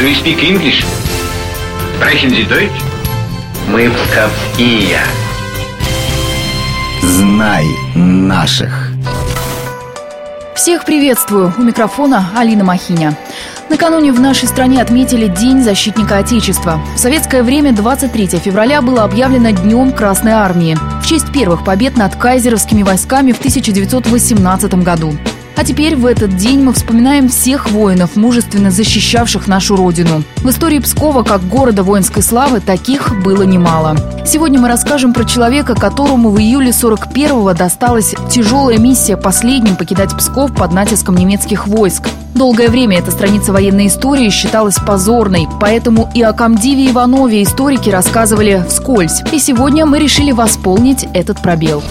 Do 0.00 0.06
you 0.06 0.14
speak 0.14 0.42
English? 0.42 0.82
Sprechen 1.98 2.30
Sie 2.30 2.48
Deutsch? 2.48 2.82
Мы 3.68 3.90
псковские. 3.90 4.98
Знай 7.02 7.66
наших. 7.94 8.92
Всех 10.54 10.86
приветствую. 10.86 11.52
У 11.58 11.60
микрофона 11.60 12.30
Алина 12.34 12.64
Махиня. 12.64 13.14
Накануне 13.68 14.10
в 14.12 14.20
нашей 14.20 14.48
стране 14.48 14.80
отметили 14.80 15.26
День 15.26 15.62
защитника 15.62 16.16
Отечества. 16.16 16.80
В 16.96 16.98
советское 16.98 17.42
время 17.42 17.74
23 17.74 18.26
февраля 18.38 18.80
было 18.80 19.04
объявлено 19.04 19.50
Днем 19.50 19.92
Красной 19.92 20.32
Армии 20.32 20.78
в 21.02 21.06
честь 21.06 21.30
первых 21.30 21.62
побед 21.62 21.98
над 21.98 22.16
кайзеровскими 22.16 22.82
войсками 22.84 23.32
в 23.32 23.38
1918 23.38 24.74
году. 24.82 25.12
А 25.60 25.64
теперь 25.64 25.94
в 25.94 26.06
этот 26.06 26.38
день 26.38 26.62
мы 26.62 26.72
вспоминаем 26.72 27.28
всех 27.28 27.70
воинов, 27.70 28.16
мужественно 28.16 28.70
защищавших 28.70 29.46
нашу 29.46 29.76
Родину. 29.76 30.22
В 30.38 30.48
истории 30.48 30.78
Пскова, 30.78 31.22
как 31.22 31.46
города 31.46 31.82
воинской 31.82 32.22
славы, 32.22 32.60
таких 32.60 33.22
было 33.22 33.42
немало. 33.42 33.94
Сегодня 34.24 34.58
мы 34.58 34.68
расскажем 34.68 35.12
про 35.12 35.26
человека, 35.26 35.74
которому 35.74 36.30
в 36.30 36.38
июле 36.38 36.70
41-го 36.70 37.52
досталась 37.52 38.14
тяжелая 38.30 38.78
миссия 38.78 39.18
последним 39.18 39.76
покидать 39.76 40.16
Псков 40.16 40.54
под 40.54 40.72
натиском 40.72 41.14
немецких 41.14 41.66
войск. 41.66 42.08
Долгое 42.34 42.68
время 42.68 42.98
эта 42.98 43.10
страница 43.10 43.52
военной 43.52 43.88
истории 43.88 44.30
считалась 44.30 44.76
позорной, 44.76 45.46
поэтому 45.60 46.10
и 46.14 46.22
о 46.22 46.32
комдиве 46.32 46.90
Иванове 46.90 47.42
историки 47.42 47.90
рассказывали 47.90 48.64
вскользь. 48.66 49.20
И 49.30 49.38
сегодня 49.38 49.84
мы 49.84 49.98
решили 49.98 50.32
восполнить 50.32 51.06
этот 51.12 51.42
пробел. 51.42 51.82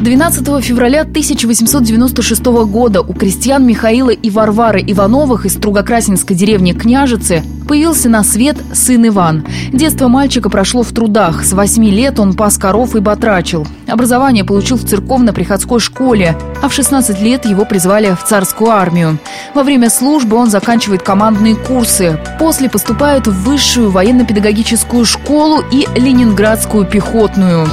12 0.00 0.64
февраля 0.64 1.02
1896 1.02 2.42
года 2.64 3.02
у 3.02 3.12
крестьян 3.12 3.66
Михаила 3.66 4.08
и 4.08 4.30
Варвары 4.30 4.82
Ивановых 4.86 5.44
из 5.44 5.54
Стругокрасинской 5.54 6.34
деревни 6.34 6.72
Княжицы 6.72 7.42
появился 7.68 8.08
на 8.08 8.24
свет 8.24 8.56
сын 8.72 9.06
Иван. 9.08 9.44
Детство 9.74 10.08
мальчика 10.08 10.48
прошло 10.48 10.84
в 10.84 10.92
трудах. 10.92 11.44
С 11.44 11.52
8 11.52 11.84
лет 11.84 12.18
он 12.18 12.32
пас 12.32 12.56
коров 12.56 12.96
и 12.96 13.00
батрачил. 13.00 13.66
Образование 13.86 14.42
получил 14.42 14.78
в 14.78 14.88
церковно-приходской 14.88 15.80
школе, 15.80 16.34
а 16.62 16.70
в 16.70 16.72
16 16.72 17.20
лет 17.20 17.44
его 17.44 17.66
призвали 17.66 18.14
в 18.14 18.26
царскую 18.26 18.70
армию. 18.70 19.18
Во 19.54 19.62
время 19.62 19.90
службы 19.90 20.38
он 20.38 20.48
заканчивает 20.48 21.02
командные 21.02 21.56
курсы. 21.56 22.18
После 22.38 22.70
поступает 22.70 23.26
в 23.26 23.42
высшую 23.42 23.90
военно-педагогическую 23.90 25.04
школу 25.04 25.62
и 25.70 25.86
Ленинградскую 25.94 26.86
пехотную. 26.86 27.68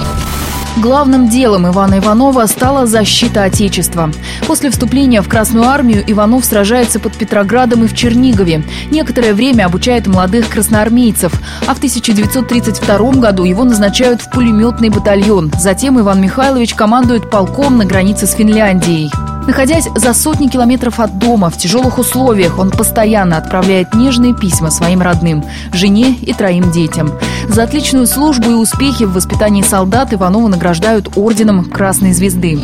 Главным 0.82 1.28
делом 1.28 1.68
Ивана 1.68 1.98
Иванова 1.98 2.46
стала 2.46 2.86
защита 2.86 3.44
Отечества. 3.44 4.12
После 4.46 4.70
вступления 4.70 5.24
в 5.24 5.28
Красную 5.28 5.66
армию 5.66 6.04
Иванов 6.06 6.46
сражается 6.46 7.00
под 7.00 7.14
Петроградом 7.16 7.84
и 7.84 7.88
в 7.88 7.96
Чернигове. 7.96 8.64
Некоторое 8.92 9.34
время 9.34 9.66
обучает 9.66 10.06
молодых 10.06 10.48
красноармейцев, 10.50 11.34
а 11.66 11.74
в 11.74 11.78
1932 11.78 13.12
году 13.14 13.44
его 13.44 13.64
назначают 13.64 14.22
в 14.22 14.30
пулеметный 14.30 14.90
батальон. 14.90 15.52
Затем 15.60 16.00
Иван 16.00 16.22
Михайлович 16.22 16.76
командует 16.76 17.32
полком 17.32 17.78
на 17.78 17.86
границе 17.86 18.28
с 18.28 18.34
Финляндией. 18.34 19.12
Находясь 19.48 19.88
за 19.96 20.14
сотни 20.14 20.48
километров 20.48 21.00
от 21.00 21.18
дома, 21.20 21.50
в 21.50 21.58
тяжелых 21.58 22.00
условиях, 22.00 22.60
он 22.60 22.70
постоянно 22.70 23.38
отправляет 23.38 23.94
нежные 23.94 24.36
письма 24.36 24.70
своим 24.72 25.02
родным, 25.02 25.46
жене 25.72 26.12
и 26.22 26.34
троим 26.34 26.70
детям. 26.70 27.14
За 27.48 27.64
отличную 27.64 28.08
службу 28.08 28.52
и 28.52 28.56
успехи 28.56 29.04
в 29.04 29.14
воспитании 29.14 29.62
солдат 29.62 30.14
Иванова 30.14 30.50
награждают 30.50 31.16
орденом 31.16 31.64
Красной 31.64 32.12
Звезды. 32.12 32.60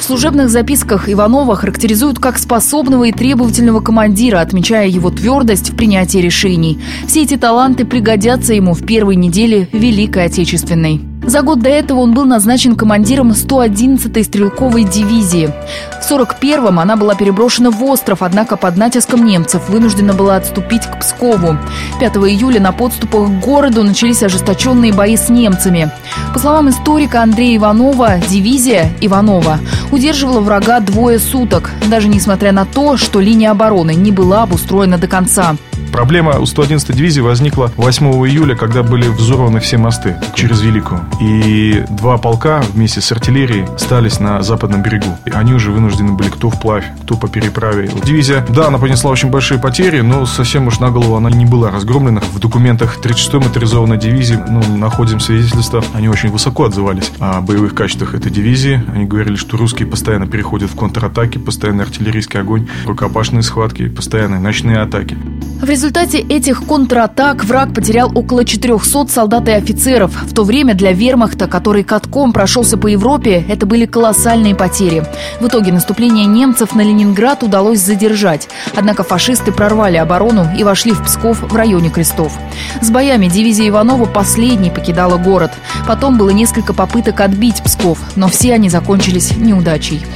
В 0.00 0.04
служебных 0.04 0.48
записках 0.48 1.10
Иванова 1.10 1.54
характеризуют 1.56 2.18
как 2.18 2.38
способного 2.38 3.04
и 3.04 3.12
требовательного 3.12 3.80
командира, 3.80 4.40
отмечая 4.40 4.88
его 4.88 5.10
твердость 5.10 5.70
в 5.70 5.76
принятии 5.76 6.18
решений. 6.18 6.80
Все 7.06 7.24
эти 7.24 7.36
таланты 7.36 7.84
пригодятся 7.84 8.54
ему 8.54 8.72
в 8.72 8.86
первой 8.86 9.16
неделе 9.16 9.68
Великой 9.72 10.24
Отечественной. 10.24 11.07
За 11.28 11.42
год 11.42 11.60
до 11.60 11.68
этого 11.68 12.00
он 12.00 12.14
был 12.14 12.24
назначен 12.24 12.74
командиром 12.74 13.32
111-й 13.32 14.24
стрелковой 14.24 14.84
дивизии. 14.84 15.52
В 16.00 16.10
41-м 16.10 16.78
она 16.80 16.96
была 16.96 17.14
переброшена 17.14 17.70
в 17.70 17.84
остров, 17.84 18.22
однако 18.22 18.56
под 18.56 18.78
натиском 18.78 19.26
немцев 19.26 19.68
вынуждена 19.68 20.14
была 20.14 20.36
отступить 20.36 20.86
к 20.86 21.00
Пскову. 21.00 21.58
5 22.00 22.16
июля 22.16 22.62
на 22.62 22.72
подступах 22.72 23.28
к 23.28 23.44
городу 23.44 23.82
начались 23.82 24.22
ожесточенные 24.22 24.94
бои 24.94 25.18
с 25.18 25.28
немцами. 25.28 25.90
По 26.32 26.38
словам 26.38 26.70
историка 26.70 27.22
Андрея 27.22 27.58
Иванова, 27.58 28.16
дивизия 28.26 28.90
Иванова 29.02 29.58
удерживала 29.92 30.40
врага 30.40 30.80
двое 30.80 31.18
суток, 31.18 31.72
даже 31.90 32.08
несмотря 32.08 32.52
на 32.52 32.64
то, 32.64 32.96
что 32.96 33.20
линия 33.20 33.50
обороны 33.50 33.94
не 33.94 34.12
была 34.12 34.44
обустроена 34.44 34.96
до 34.96 35.08
конца. 35.08 35.56
Проблема 35.92 36.38
у 36.38 36.44
111-й 36.44 36.94
дивизии 36.94 37.20
возникла 37.20 37.72
8 37.76 38.06
июля, 38.28 38.54
когда 38.54 38.82
были 38.82 39.08
взорваны 39.08 39.60
все 39.60 39.78
мосты 39.78 40.16
через 40.34 40.60
Великую. 40.60 41.00
И 41.20 41.84
два 41.90 42.18
полка 42.18 42.62
вместе 42.72 43.00
с 43.00 43.10
артиллерией 43.12 43.66
стались 43.78 44.20
на 44.20 44.42
западном 44.42 44.82
берегу. 44.82 45.16
И 45.26 45.30
они 45.30 45.54
уже 45.54 45.70
вынуждены 45.70 46.12
были 46.12 46.28
кто 46.28 46.50
вплавь, 46.50 46.84
кто 47.02 47.16
по 47.16 47.28
переправе. 47.28 47.90
Дивизия, 48.04 48.44
да, 48.48 48.68
она 48.68 48.78
понесла 48.78 49.10
очень 49.10 49.30
большие 49.30 49.58
потери, 49.58 50.00
но 50.00 50.26
совсем 50.26 50.66
уж 50.66 50.78
на 50.78 50.90
голову 50.90 51.16
она 51.16 51.30
не 51.30 51.46
была 51.46 51.70
разгромлена. 51.70 52.20
В 52.20 52.38
документах 52.38 52.98
36-й 53.02 53.38
моторизованной 53.38 53.98
дивизии 53.98 54.38
ну, 54.48 54.62
находим 54.76 55.20
свидетельства, 55.20 55.82
они 55.94 56.08
очень 56.08 56.30
высоко 56.30 56.64
отзывались 56.64 57.10
о 57.18 57.40
боевых 57.40 57.74
качествах 57.74 58.14
этой 58.14 58.30
дивизии. 58.30 58.82
Они 58.94 59.04
говорили, 59.04 59.36
что 59.36 59.56
русские 59.56 59.88
постоянно 59.88 60.26
переходят 60.26 60.70
в 60.70 60.76
контратаки, 60.76 61.38
постоянный 61.38 61.84
артиллерийский 61.84 62.40
огонь, 62.40 62.68
рукопашные 62.86 63.42
схватки, 63.42 63.88
постоянные 63.88 64.40
ночные 64.40 64.78
атаки. 64.78 65.16
В 65.60 65.68
результате 65.68 66.20
этих 66.20 66.64
контратак 66.64 67.44
враг 67.44 67.74
потерял 67.74 68.16
около 68.16 68.44
400 68.44 69.08
солдат 69.08 69.48
и 69.48 69.52
офицеров. 69.52 70.12
В 70.22 70.32
то 70.32 70.44
время 70.44 70.74
для 70.74 70.92
вермахта, 70.92 71.48
который 71.48 71.82
катком 71.82 72.32
прошелся 72.32 72.78
по 72.78 72.86
Европе, 72.86 73.44
это 73.48 73.66
были 73.66 73.84
колоссальные 73.84 74.54
потери. 74.54 75.02
В 75.40 75.48
итоге 75.48 75.72
наступление 75.72 76.26
немцев 76.26 76.76
на 76.76 76.82
Ленинград 76.82 77.42
удалось 77.42 77.80
задержать. 77.80 78.48
Однако 78.76 79.02
фашисты 79.02 79.50
прорвали 79.50 79.96
оборону 79.96 80.46
и 80.56 80.62
вошли 80.62 80.92
в 80.92 81.02
Псков 81.02 81.42
в 81.42 81.56
районе 81.56 81.90
Крестов. 81.90 82.38
С 82.80 82.90
боями 82.90 83.26
дивизия 83.26 83.68
Иванова 83.68 84.06
последней 84.06 84.70
покидала 84.70 85.18
город. 85.18 85.50
Потом 85.88 86.18
было 86.18 86.30
несколько 86.30 86.72
попыток 86.72 87.20
отбить 87.20 87.64
Псков, 87.64 87.98
но 88.14 88.28
все 88.28 88.54
они 88.54 88.70
закончились 88.70 89.36
неудачей. 89.36 90.06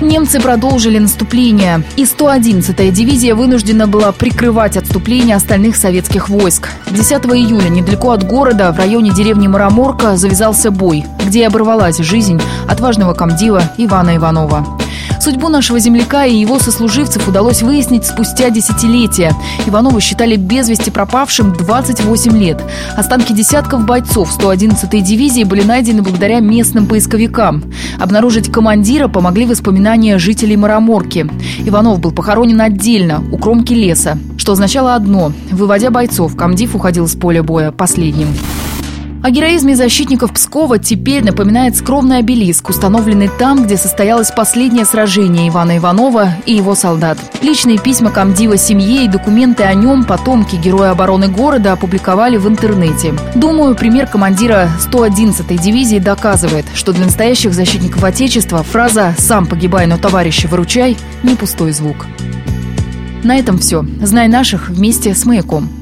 Немцы 0.00 0.40
продолжили 0.40 0.98
наступление, 0.98 1.82
и 1.96 2.04
111-я 2.04 2.90
дивизия 2.92 3.34
вынуждена 3.34 3.88
была 3.88 4.12
прикрывать 4.12 4.76
отступление 4.76 5.34
остальных 5.34 5.74
советских 5.74 6.28
войск. 6.28 6.68
10 6.88 7.12
июля 7.26 7.68
недалеко 7.68 8.12
от 8.12 8.22
города, 8.22 8.70
в 8.72 8.78
районе 8.78 9.10
деревни 9.10 9.48
Мараморка, 9.48 10.16
завязался 10.16 10.70
бой, 10.70 11.04
где 11.26 11.40
и 11.40 11.44
оборвалась 11.44 11.98
жизнь 11.98 12.40
отважного 12.68 13.14
комдива 13.14 13.62
Ивана 13.76 14.16
Иванова. 14.16 14.64
Судьбу 15.28 15.50
нашего 15.50 15.78
земляка 15.78 16.24
и 16.24 16.38
его 16.38 16.58
сослуживцев 16.58 17.28
удалось 17.28 17.60
выяснить 17.60 18.06
спустя 18.06 18.48
десятилетия. 18.48 19.34
Иванова 19.66 20.00
считали 20.00 20.36
без 20.36 20.70
вести 20.70 20.90
пропавшим 20.90 21.52
28 21.52 22.38
лет. 22.38 22.62
Останки 22.96 23.34
десятков 23.34 23.84
бойцов 23.84 24.34
111-й 24.34 25.02
дивизии 25.02 25.44
были 25.44 25.64
найдены 25.64 26.00
благодаря 26.00 26.40
местным 26.40 26.86
поисковикам. 26.86 27.62
Обнаружить 28.00 28.50
командира 28.50 29.08
помогли 29.08 29.44
воспоминания 29.44 30.16
жителей 30.16 30.56
Мараморки. 30.56 31.28
Иванов 31.58 32.00
был 32.00 32.12
похоронен 32.12 32.62
отдельно, 32.62 33.22
у 33.30 33.36
кромки 33.36 33.74
леса, 33.74 34.16
что 34.38 34.52
означало 34.52 34.94
одно– 34.94 35.34
выводя 35.52 35.90
бойцов, 35.90 36.36
комдив 36.36 36.74
уходил 36.74 37.06
с 37.06 37.14
поля 37.14 37.42
боя 37.42 37.70
последним. 37.70 38.28
О 39.28 39.30
героизме 39.30 39.76
защитников 39.76 40.32
Пскова 40.32 40.78
теперь 40.78 41.22
напоминает 41.22 41.76
скромный 41.76 42.20
обелиск, 42.20 42.70
установленный 42.70 43.28
там, 43.28 43.62
где 43.62 43.76
состоялось 43.76 44.30
последнее 44.30 44.86
сражение 44.86 45.50
Ивана 45.50 45.76
Иванова 45.76 46.30
и 46.46 46.54
его 46.54 46.74
солдат. 46.74 47.18
Личные 47.42 47.78
письма 47.78 48.10
комдива 48.10 48.56
семье 48.56 49.04
и 49.04 49.08
документы 49.08 49.64
о 49.64 49.74
нем 49.74 50.04
потомки 50.04 50.56
героя 50.56 50.92
обороны 50.92 51.28
города 51.28 51.72
опубликовали 51.72 52.38
в 52.38 52.48
интернете. 52.48 53.12
Думаю, 53.34 53.74
пример 53.74 54.06
командира 54.06 54.70
111-й 54.90 55.58
дивизии 55.58 55.98
доказывает, 55.98 56.64
что 56.72 56.94
для 56.94 57.04
настоящих 57.04 57.52
защитников 57.52 58.04
Отечества 58.04 58.62
фраза 58.62 59.14
«сам 59.18 59.44
погибай, 59.44 59.86
но 59.86 59.98
товарища 59.98 60.48
выручай»– 60.48 60.96
не 61.22 61.34
пустой 61.34 61.72
звук. 61.72 62.06
На 63.24 63.38
этом 63.38 63.58
все. 63.58 63.84
Знай 64.00 64.26
наших 64.26 64.70
вместе 64.70 65.14
с 65.14 65.26
«Маяком». 65.26 65.77